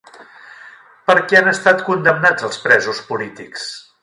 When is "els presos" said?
2.49-3.07